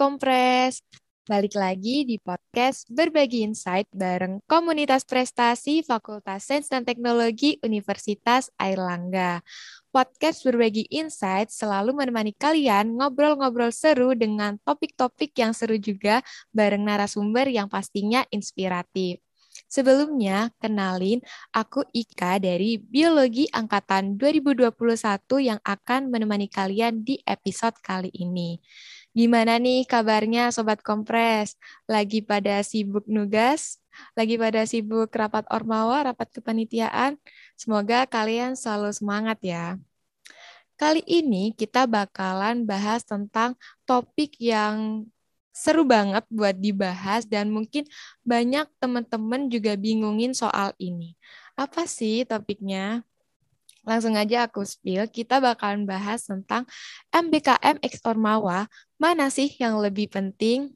[0.00, 0.80] Kompres.
[1.28, 9.44] Balik lagi di podcast Berbagi Insight bareng Komunitas Prestasi Fakultas Sains dan Teknologi Universitas Airlangga.
[9.92, 17.52] Podcast Berbagi Insight selalu menemani kalian ngobrol-ngobrol seru dengan topik-topik yang seru juga bareng narasumber
[17.52, 19.20] yang pastinya inspiratif.
[19.68, 21.20] Sebelumnya, kenalin
[21.52, 24.72] aku Ika dari Biologi Angkatan 2021
[25.44, 28.56] yang akan menemani kalian di episode kali ini.
[29.20, 31.60] Gimana nih kabarnya Sobat Kompres?
[31.84, 33.76] Lagi pada sibuk nugas?
[34.16, 37.20] Lagi pada sibuk rapat ormawa, rapat kepanitiaan?
[37.52, 39.76] Semoga kalian selalu semangat ya.
[40.80, 45.04] Kali ini kita bakalan bahas tentang topik yang
[45.52, 47.84] seru banget buat dibahas dan mungkin
[48.24, 51.12] banyak teman-teman juga bingungin soal ini.
[51.60, 53.04] Apa sih topiknya?
[53.90, 56.62] Langsung aja aku spill, kita bakalan bahas tentang
[57.10, 58.70] MBKM X Ormawa,
[59.02, 60.70] mana sih yang lebih penting?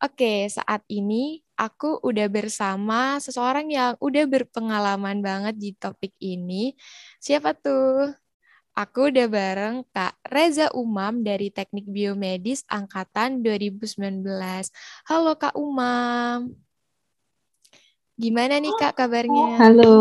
[0.00, 6.72] Oke, saat ini aku udah bersama seseorang yang udah berpengalaman banget di topik ini.
[7.20, 8.08] Siapa tuh?
[8.72, 14.24] Aku udah bareng Kak Reza Umam dari Teknik Biomedis Angkatan 2019.
[15.04, 16.56] Halo Kak Umam.
[18.16, 19.60] Gimana nih Kak kabarnya?
[19.60, 19.98] Halo.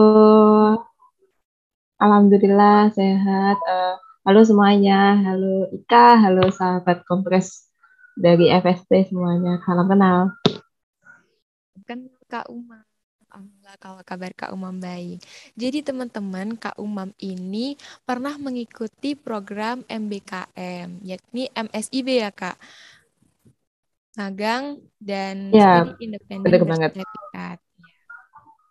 [1.97, 3.57] Alhamdulillah sehat.
[3.65, 5.17] Uh, halo semuanya.
[5.17, 7.73] Halo Ika, halo sahabat kompres
[8.13, 9.57] dari FST semuanya.
[9.65, 10.29] Salam kenal.
[11.89, 12.85] Kan Kak Umam.
[13.33, 15.25] Alhamdulillah kalau kabar Kak Umam baik.
[15.57, 17.73] Jadi teman-teman, Kak Umam ini
[18.05, 22.61] pernah mengikuti program MBKM, yakni MSIB ya Kak.
[24.21, 27.57] Magang dan ya, studi independen bersertifikat.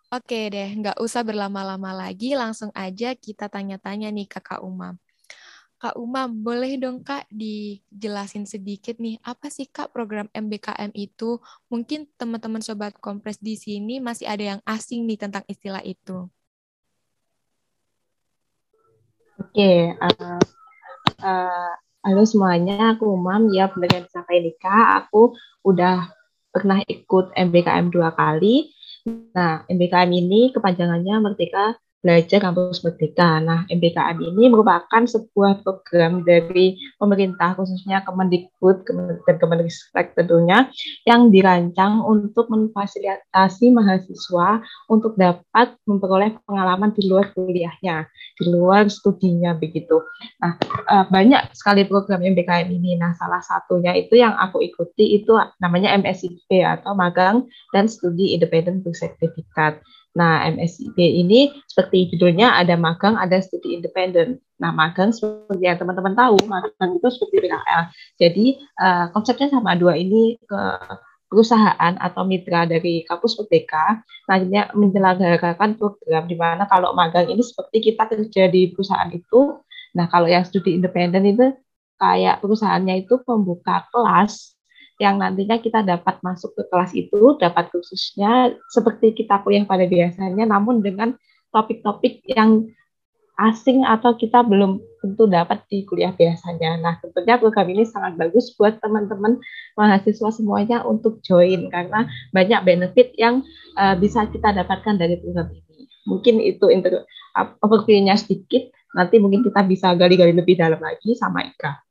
[0.07, 4.95] Oke deh, nggak usah berlama-lama lagi, langsung aja kita tanya-tanya nih ke Kak Umam.
[5.75, 11.43] Kak Umam, boleh dong Kak dijelasin sedikit nih, apa sih Kak program MBKM itu?
[11.67, 16.31] Mungkin teman-teman Sobat Kompres di sini masih ada yang asing nih tentang istilah itu.
[19.43, 20.39] Oke, uh,
[21.19, 25.35] uh, halo semuanya, aku Umam, ya benar sampai nikah, aku
[25.67, 26.07] udah
[26.47, 28.71] pernah ikut MBKM dua kali.
[29.07, 33.43] Nah, MBKM ini kepanjangannya Merdeka Belajar Kampus Merdeka.
[33.43, 38.87] Nah, MBKM ini merupakan sebuah program dari pemerintah, khususnya Kemendikbud
[39.27, 40.71] dan Kemenristek tentunya,
[41.03, 48.07] yang dirancang untuk memfasilitasi mahasiswa untuk dapat memperoleh pengalaman di luar kuliahnya,
[48.39, 49.99] di luar studinya begitu.
[50.39, 50.55] Nah,
[50.87, 52.95] eh, banyak sekali program MBKM ini.
[52.95, 58.79] Nah, salah satunya itu yang aku ikuti itu namanya MSIP atau Magang dan Studi Independen
[58.79, 59.83] Bersertifikat.
[60.17, 64.41] Nah, MSIP ini seperti judulnya ada magang, ada studi independen.
[64.57, 67.83] Nah, magang seperti yang teman-teman tahu, magang itu seperti PKL.
[68.17, 68.45] Jadi,
[68.81, 70.61] uh, konsepnya sama dua ini ke
[71.29, 74.01] perusahaan atau mitra dari kampus Merdeka
[74.31, 79.61] nantinya menyelenggarakan program di mana kalau magang ini seperti kita kerja di perusahaan itu.
[79.93, 81.53] Nah, kalau yang studi independen itu
[82.01, 84.56] kayak perusahaannya itu membuka kelas
[84.97, 90.49] yang nantinya kita dapat masuk ke kelas itu, dapat khususnya seperti kita kuliah pada biasanya,
[90.49, 91.13] namun dengan
[91.53, 92.65] topik-topik yang
[93.37, 96.81] asing atau kita belum tentu dapat di kuliah biasanya.
[96.81, 99.37] Nah, tentunya program ini sangat bagus buat teman-teman
[99.77, 103.45] mahasiswa semuanya untuk join karena banyak benefit yang
[103.77, 105.85] uh, bisa kita dapatkan dari program ini.
[106.09, 106.65] Mungkin itu
[107.61, 111.86] overview-nya sedikit, nanti mungkin kita bisa gali-gali lebih dalam lagi sama Ika.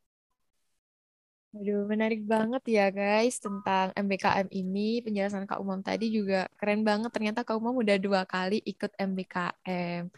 [1.56, 5.00] Aduh, menarik banget ya guys tentang MBKM ini.
[5.00, 7.08] Penjelasan Kak Umam tadi juga keren banget.
[7.08, 10.12] Ternyata Kak Umam udah dua kali ikut MBKM.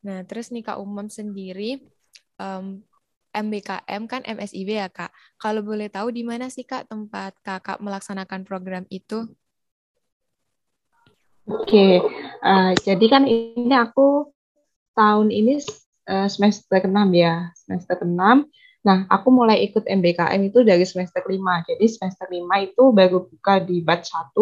[0.00, 1.84] Nah, terus nih Kak Umam sendiri,
[2.40, 2.80] um,
[3.36, 5.12] MBKM kan MSIB ya Kak.
[5.36, 9.28] Kalau boleh tahu di mana sih Kak tempat Kakak melaksanakan program itu?
[11.44, 12.00] Oke,
[12.40, 14.32] uh, jadi kan ini aku
[14.96, 15.60] tahun ini
[16.08, 18.48] uh, semester 6 ya, semester 6
[18.80, 21.68] Nah, aku mulai ikut MBKM itu dari semester 5.
[21.68, 24.32] Jadi semester 5 itu baru buka di batch 1,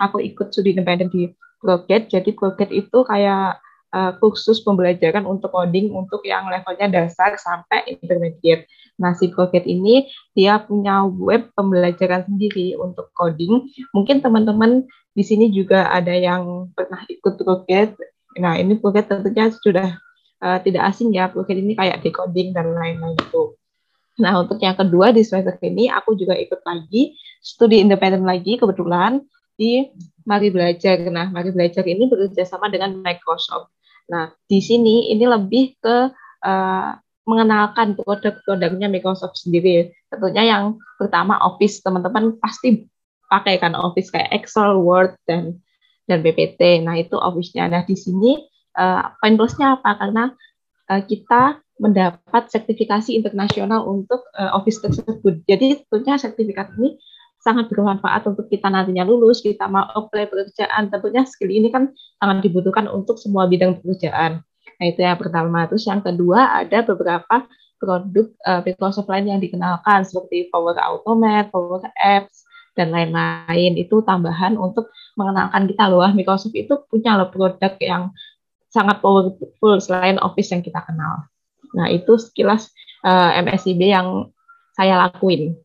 [0.00, 1.28] aku ikut studi independen di
[1.60, 2.08] Proget.
[2.08, 3.60] Jadi Proget itu kayak
[3.92, 8.64] uh, kursus pembelajaran untuk coding untuk yang levelnya dasar sampai intermediate.
[8.96, 13.68] Nah, si Proget ini dia punya web pembelajaran sendiri untuk coding.
[13.92, 17.92] Mungkin teman-teman di sini juga ada yang pernah ikut Proget.
[18.40, 20.00] Nah, ini Proget tentunya sudah
[20.40, 21.28] uh, tidak asing ya.
[21.28, 23.52] Proget ini kayak decoding dan lain-lain itu.
[24.20, 29.24] Nah, untuk yang kedua di semester ini aku juga ikut lagi studi independen lagi kebetulan
[29.56, 29.88] di
[30.28, 31.00] Mari Belajar.
[31.08, 33.72] Nah, Mari Belajar ini bekerja sama dengan Microsoft.
[34.12, 36.12] Nah, di sini ini lebih ke
[36.44, 36.90] uh,
[37.22, 39.94] mengenalkan produk-produknya Microsoft sendiri.
[40.10, 42.84] Tentunya yang pertama Office, teman-teman pasti
[43.30, 45.56] pakai kan Office kayak Excel, Word dan
[46.10, 46.82] dan BPT.
[46.82, 47.70] Nah, itu Office-nya.
[47.70, 48.36] Nah, di sini
[48.76, 49.96] uh, poin plusnya apa?
[49.96, 50.24] Karena
[50.90, 55.42] uh, kita mendapat sertifikasi internasional untuk uh, Office tersebut.
[55.50, 56.94] Jadi tentunya sertifikat ini
[57.42, 60.94] sangat bermanfaat untuk kita nantinya lulus, kita mau apply pekerjaan.
[60.94, 61.90] Tentunya skill ini kan
[62.22, 64.46] sangat dibutuhkan untuk semua bidang pekerjaan.
[64.78, 65.66] Nah, itu yang pertama.
[65.66, 67.50] Terus yang kedua ada beberapa
[67.82, 72.46] produk uh, Microsoft lain yang dikenalkan seperti Power Automate, Power Apps,
[72.78, 73.74] dan lain-lain.
[73.74, 78.14] Itu tambahan untuk mengenalkan kita loh, Microsoft itu punya loh produk yang
[78.70, 81.26] sangat powerful selain Office yang kita kenal.
[81.72, 82.68] Nah, itu sekilas
[83.04, 84.08] uh, eh, MSIB yang
[84.76, 85.56] saya lakuin.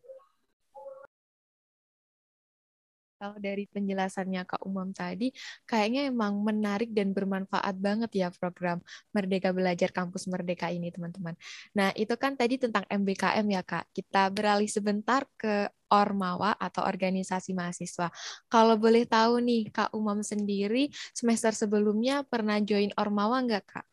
[3.18, 5.34] Kalau dari penjelasannya Kak Umam tadi,
[5.66, 8.78] kayaknya emang menarik dan bermanfaat banget ya program
[9.10, 11.34] Merdeka Belajar Kampus Merdeka ini, teman-teman.
[11.74, 13.90] Nah, itu kan tadi tentang MBKM ya, Kak.
[13.90, 18.06] Kita beralih sebentar ke Ormawa atau organisasi mahasiswa.
[18.46, 23.86] Kalau boleh tahu nih, Kak Umam sendiri semester sebelumnya pernah join Ormawa nggak, Kak?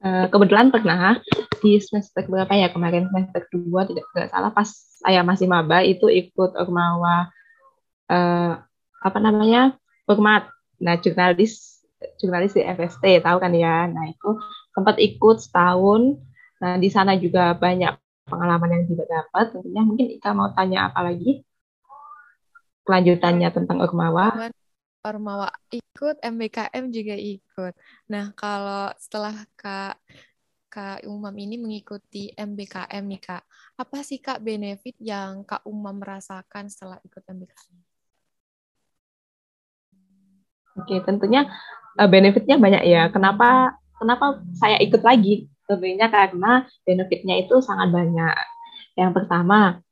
[0.00, 1.20] Eh, kebetulan pernah
[1.60, 6.08] di semester berapa ya kemarin semester dua tidak, tidak salah pas saya masih maba itu
[6.08, 7.28] ikut ormawa
[8.08, 8.64] uh,
[9.04, 9.76] apa namanya
[10.08, 10.48] format
[10.80, 11.84] nah jurnalis
[12.16, 13.84] jurnalis di FST tahu kan ya?
[13.92, 14.40] Nah itu
[14.72, 16.16] sempat ikut setahun.
[16.64, 17.92] Nah di sana juga banyak
[18.24, 19.52] pengalaman yang tidak dapat.
[19.52, 21.44] Tentunya mungkin Ika mau tanya apa lagi?
[22.88, 24.48] Kelanjutannya tentang ormawa
[25.00, 27.72] Ormawa ikut, MBKM juga ikut.
[28.12, 29.96] Nah, kalau setelah Kak
[30.70, 33.42] Kak Umam ini mengikuti MBKM nih Kak,
[33.80, 37.78] apa sih Kak benefit yang Kak Umam merasakan setelah ikut MBKM?
[40.78, 41.50] Oke, tentunya
[41.98, 43.10] uh, benefitnya banyak ya.
[43.10, 45.50] Kenapa kenapa saya ikut lagi?
[45.66, 48.36] Tentunya karena benefitnya itu sangat banyak.
[48.94, 49.82] Yang pertama,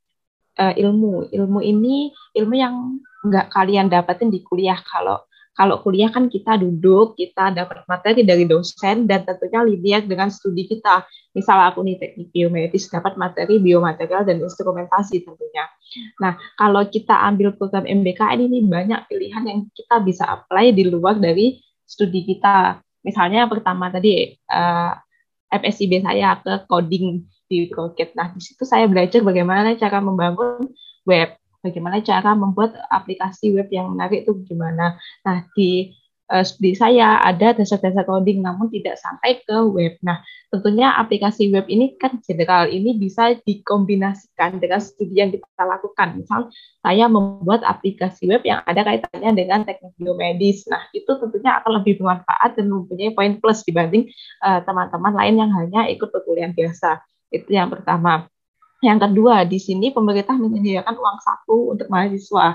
[0.58, 1.32] uh, ilmu.
[1.34, 5.18] Ilmu ini ilmu yang nggak kalian dapetin di kuliah kalau
[5.58, 10.70] kalau kuliah kan kita duduk, kita dapat materi dari dosen dan tentunya linear dengan studi
[10.70, 11.02] kita.
[11.34, 15.66] Misal aku nih teknik biomedis dapat materi biomaterial dan instrumentasi tentunya.
[16.22, 21.18] Nah, kalau kita ambil program MBKN ini banyak pilihan yang kita bisa apply di luar
[21.18, 22.78] dari studi kita.
[23.02, 24.94] Misalnya pertama tadi uh,
[25.50, 28.14] eh, FSIB saya ke coding di Rocket.
[28.14, 30.70] Nah, di situ saya belajar bagaimana cara membangun
[31.02, 31.34] web
[31.68, 34.96] bagaimana cara membuat aplikasi web yang menarik itu gimana.
[35.22, 35.92] Nah, di
[36.32, 39.96] uh, studi saya ada dasar-dasar coding namun tidak sampai ke web.
[40.04, 46.20] Nah, tentunya aplikasi web ini kan general, ini bisa dikombinasikan dengan studi yang kita lakukan.
[46.20, 46.48] Misal
[46.80, 50.68] saya membuat aplikasi web yang ada kaitannya dengan teknik biomedis.
[50.68, 54.08] Nah, itu tentunya akan lebih bermanfaat dan mempunyai poin plus dibanding
[54.44, 57.00] eh, teman-teman uh, lain yang hanya ikut perkuliahan biasa.
[57.28, 58.28] Itu yang pertama.
[58.78, 62.54] Yang kedua, di sini pemerintah menyediakan uang saku untuk mahasiswa.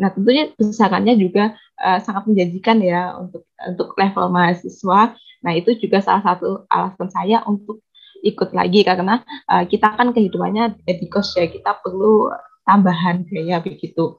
[0.00, 5.14] Nah, tentunya besarannya juga uh, sangat menjanjikan ya untuk untuk level mahasiswa.
[5.42, 7.86] Nah, itu juga salah satu alasan saya untuk
[8.22, 12.30] ikut lagi karena uh, kita kan kehidupannya di kos ya, kita perlu
[12.66, 14.18] tambahan biaya begitu.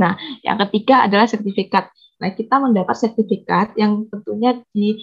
[0.00, 1.92] Nah, yang ketiga adalah sertifikat.
[2.18, 5.00] Nah, kita mendapat sertifikat yang tentunya di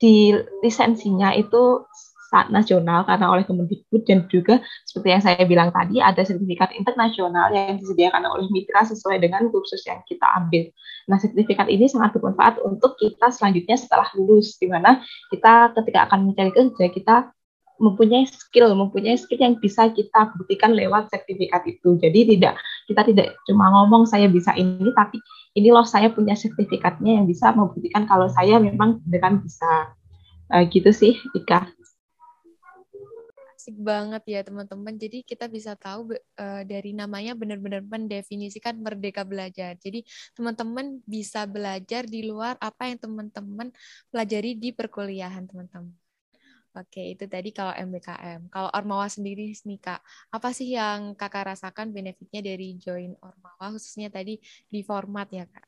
[0.00, 0.32] di
[0.64, 1.84] lisensinya itu
[2.30, 7.50] saat nasional karena oleh Kemendikbud dan juga seperti yang saya bilang tadi ada sertifikat internasional
[7.50, 10.70] yang disediakan oleh mitra sesuai dengan kursus yang kita ambil.
[11.10, 15.02] Nah, sertifikat ini sangat bermanfaat untuk kita selanjutnya setelah lulus di mana
[15.34, 17.16] kita ketika akan mencari kerja kita
[17.80, 21.96] mempunyai skill, mempunyai skill yang bisa kita buktikan lewat sertifikat itu.
[21.98, 25.18] Jadi tidak kita tidak cuma ngomong saya bisa ini, tapi
[25.56, 29.96] ini loh saya punya sertifikatnya yang bisa membuktikan kalau saya memang beneran bisa.
[30.50, 31.70] Uh, gitu sih, Ika
[33.60, 34.96] asik banget ya teman-teman.
[34.96, 39.76] Jadi kita bisa tahu uh, dari namanya benar-benar mendefinisikan merdeka belajar.
[39.76, 40.00] Jadi
[40.32, 43.68] teman-teman bisa belajar di luar apa yang teman-teman
[44.08, 45.92] pelajari di perkuliahan teman-teman.
[46.72, 48.48] Oke, itu tadi kalau MBKM.
[48.48, 50.00] Kalau Ormawa sendiri nih Kak,
[50.32, 54.40] apa sih yang Kakak rasakan benefitnya dari join Ormawa khususnya tadi
[54.72, 55.66] di format ya Kak?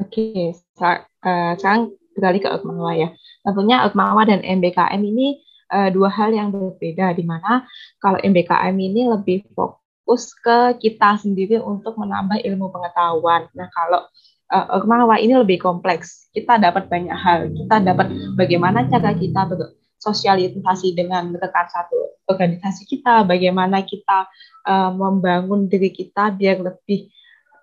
[0.00, 3.08] Oke, uh, sekarang beralih ke Ormawa ya.
[3.44, 7.64] Tentunya Ormawa dan MBKM ini uh, dua hal yang berbeda di mana
[7.98, 13.48] kalau MBKM ini lebih fokus ke kita sendiri untuk menambah ilmu pengetahuan.
[13.56, 14.04] Nah, kalau
[14.52, 16.28] uh, Ormawa ini lebih kompleks.
[16.30, 17.48] Kita dapat banyak hal.
[17.50, 24.28] Kita dapat bagaimana cara kita bersosialisasi dengan rekan satu organisasi kita, bagaimana kita
[24.68, 27.08] uh, membangun diri kita biar lebih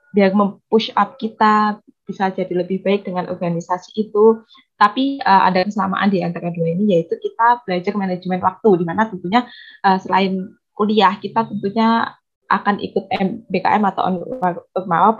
[0.10, 1.78] biar mempush up kita
[2.10, 4.42] bisa jadi lebih baik dengan organisasi itu.
[4.82, 9.06] Tapi uh, ada kesamaan di antara dua ini yaitu kita belajar manajemen waktu di mana
[9.06, 9.46] tentunya
[9.86, 12.18] uh, selain kuliah kita tentunya
[12.50, 13.06] akan ikut
[13.54, 14.25] BKM atau
[14.74, 15.13] Ormawa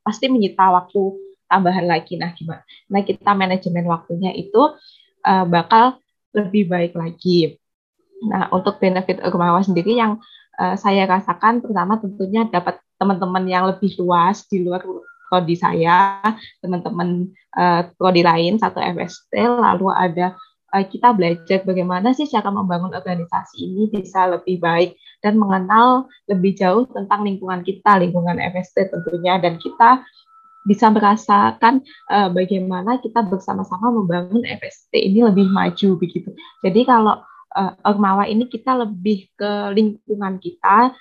[0.00, 1.20] pasti menyita waktu
[1.52, 2.16] tambahan lagi.
[2.16, 2.64] Nah, gimana?
[2.88, 4.72] Nah, kita manajemen waktunya itu
[5.28, 6.00] uh, bakal
[6.32, 7.60] lebih baik lagi.
[8.24, 10.16] Nah, untuk benefit Ormawa sendiri yang
[10.56, 14.80] uh, saya rasakan pertama tentunya dapat teman-teman yang lebih luas di luar
[15.32, 16.20] prodi saya,
[16.60, 20.36] teman-teman uh, prodi lain satu FST, lalu ada
[20.76, 24.92] uh, kita belajar bagaimana sih cara membangun organisasi ini bisa lebih baik
[25.24, 30.04] dan mengenal lebih jauh tentang lingkungan kita, lingkungan FST tentunya, dan kita
[30.68, 31.80] bisa merasakan
[32.12, 36.28] uh, bagaimana kita bersama-sama membangun FST ini lebih maju begitu.
[36.60, 37.24] Jadi kalau
[37.56, 40.92] uh, Ormawa ini kita lebih ke lingkungan kita,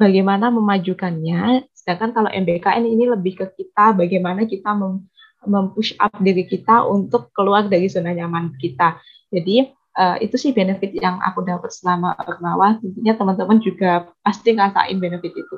[0.00, 5.02] bagaimana memajukannya, Sedangkan kalau MBKN ini lebih ke kita bagaimana kita mem
[5.42, 9.02] mempush up diri kita untuk keluar dari zona nyaman kita.
[9.26, 9.66] Jadi
[9.98, 12.78] uh, itu sih benefit yang aku dapat selama Ormawa.
[12.78, 15.56] Tentunya teman-teman juga pasti ngerasain benefit itu.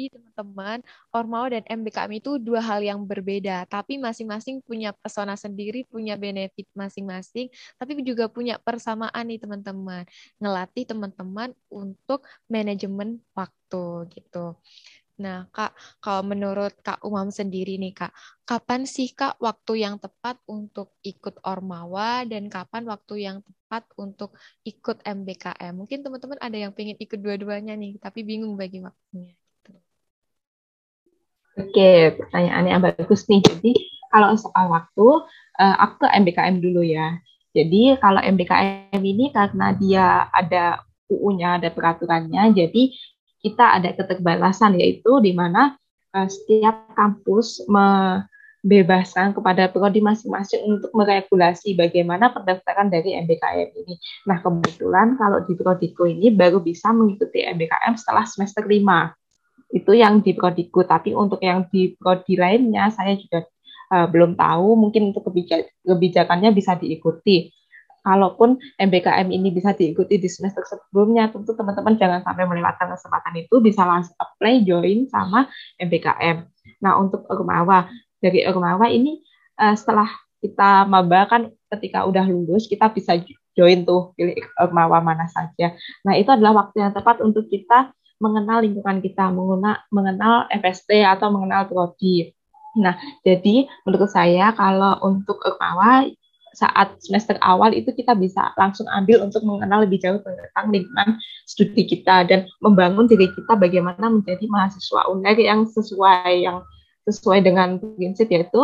[0.00, 0.80] Jadi teman-teman,
[1.12, 6.64] Ormawa dan MBKM itu dua hal yang berbeda, tapi masing-masing punya pesona sendiri, punya benefit
[6.72, 10.08] masing-masing, tapi juga punya persamaan nih teman-teman.
[10.40, 14.56] Ngelatih teman-teman untuk manajemen waktu gitu.
[15.20, 18.12] Nah, Kak, kalau menurut Kak Umam sendiri nih, Kak,
[18.48, 24.32] kapan sih Kak waktu yang tepat untuk ikut Ormawa dan kapan waktu yang tepat untuk
[24.64, 25.76] ikut MBKM?
[25.76, 29.39] Mungkin teman-teman ada yang pengen ikut dua-duanya nih, tapi bingung bagi waktunya.
[31.58, 33.42] Oke, pertanyaan yang bagus nih.
[33.42, 33.72] Jadi
[34.10, 35.06] kalau soal waktu,
[35.58, 37.18] uh, aku ke MBKM dulu ya.
[37.50, 42.94] Jadi kalau MBKM ini karena dia ada UU-nya, ada peraturannya, jadi
[43.42, 45.74] kita ada keterbatasan yaitu di mana
[46.14, 53.98] uh, setiap kampus membebaskan kepada prodi masing-masing untuk meregulasi bagaimana pendaftaran dari MBKM ini.
[54.30, 58.78] Nah, kebetulan kalau di prodiku ini baru bisa mengikuti MBKM setelah semester 5
[59.70, 60.82] itu yang di prodiku.
[60.86, 63.46] Tapi untuk yang di prodi lainnya saya juga
[63.94, 64.78] uh, belum tahu.
[64.78, 67.54] Mungkin untuk kebijak kebijakannya bisa diikuti.
[68.00, 73.60] Kalaupun MBKM ini bisa diikuti di semester sebelumnya tentu teman-teman jangan sampai melewatkan kesempatan itu.
[73.60, 75.44] Bisa langsung apply join sama
[75.76, 76.48] MBKM
[76.80, 77.88] nah untuk Ormawa
[78.20, 79.20] dari Ormawa ini
[79.60, 80.08] uh, setelah
[80.40, 83.20] kita maba kan ketika udah lulus kita bisa
[83.52, 85.76] join tuh pilih Ormawa mana saja.
[86.06, 91.32] Nah itu adalah waktu yang tepat untuk kita mengenal lingkungan kita, mengenal, mengenal FST atau
[91.32, 92.30] mengenal prodi.
[92.78, 92.94] Nah,
[93.26, 96.06] jadi menurut saya kalau untuk Urmawa
[96.54, 101.86] saat semester awal itu kita bisa langsung ambil untuk mengenal lebih jauh tentang lingkungan studi
[101.86, 106.62] kita dan membangun diri kita bagaimana menjadi mahasiswa UNER yang sesuai yang
[107.06, 108.60] sesuai dengan prinsip yaitu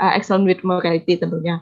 [0.00, 1.60] uh, excellent with morality tentunya.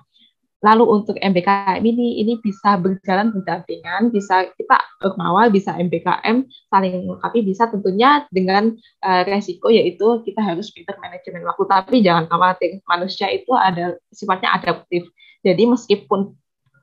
[0.64, 7.44] Lalu untuk MBKM ini ini bisa berjalan berdampingan, bisa kita Urmawa, bisa MBKM saling melengkapi,
[7.44, 8.72] bisa tentunya dengan
[9.04, 11.68] uh, resiko yaitu kita harus pintar manajemen waktu.
[11.68, 15.04] Tapi jangan khawatir, manusia itu ada sifatnya adaptif.
[15.44, 16.32] Jadi meskipun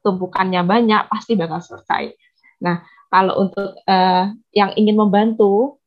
[0.05, 2.13] tumpukannya banyak, pasti bakal selesai.
[2.61, 5.81] Nah, kalau untuk uh, yang ingin membantu,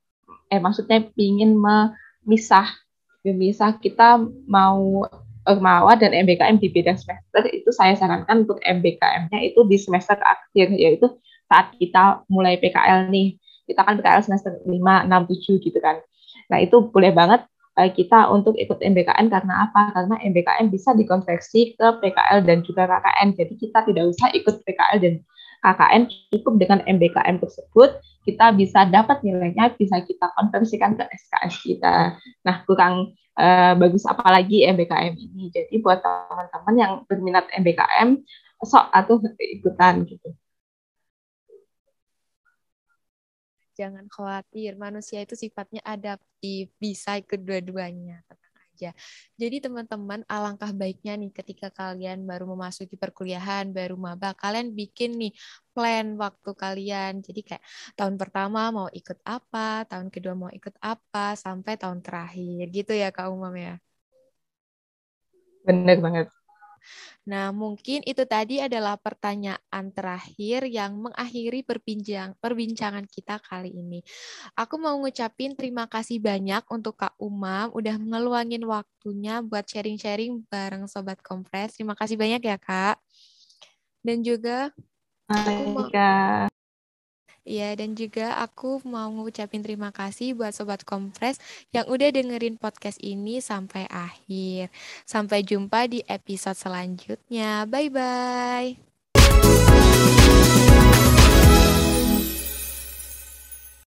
[0.51, 2.75] eh maksudnya ingin memisah,
[3.23, 4.19] memisah kita
[4.51, 5.07] mau
[5.45, 10.73] Ormawa dan MBKM di beda semester itu saya sarankan untuk MBKM-nya itu di semester akhir
[10.73, 11.09] yaitu
[11.49, 13.37] saat kita mulai PKL nih
[13.69, 16.01] kita kan PKL semester 5, 6, 7 gitu kan
[16.49, 17.45] nah itu boleh banget
[17.79, 19.91] uh, kita untuk ikut MBKM karena apa?
[19.95, 24.99] Karena MBKM bisa dikonversi ke PKL dan juga KKN jadi kita tidak usah ikut PKL
[25.03, 25.15] dan
[25.65, 26.03] KKN
[26.37, 32.17] cukup dengan MBKM tersebut kita bisa dapat nilainya bisa kita konversikan ke SKS kita.
[32.45, 35.51] Nah, kurang uh, bagus apalagi MBKM ini.
[35.51, 38.19] Jadi buat teman-teman yang berminat MBKM
[38.65, 40.33] sok atau ikutan gitu.
[43.75, 48.23] Jangan khawatir, manusia itu sifatnya adaptif, bisa kedua-duanya
[48.75, 48.91] aja.
[49.39, 55.33] Jadi teman-teman alangkah baiknya nih ketika kalian baru memasuki perkuliahan, baru maba, kalian bikin nih
[55.75, 57.13] plan waktu kalian.
[57.23, 57.63] Jadi kayak
[57.95, 63.09] tahun pertama mau ikut apa, tahun kedua mau ikut apa, sampai tahun terakhir gitu ya
[63.15, 63.79] Kak Umam ya.
[65.67, 66.44] Bener banget.
[67.25, 74.05] Nah, mungkin itu tadi adalah pertanyaan terakhir yang mengakhiri perbincang, perbincangan kita kali ini.
[74.55, 80.85] Aku mau ngucapin terima kasih banyak untuk Kak Umam udah ngeluangin waktunya buat sharing-sharing bareng
[80.85, 81.77] Sobat Kompres.
[81.81, 83.01] Terima kasih banyak ya, Kak.
[84.05, 84.69] Dan juga
[85.27, 85.89] aku mau,
[87.45, 91.37] Iya, dan juga aku mau ngucapin terima kasih buat Sobat Kompres
[91.77, 94.73] yang udah dengerin podcast ini sampai akhir.
[95.05, 97.69] Sampai jumpa di episode selanjutnya.
[97.69, 99.74] Bye-bye.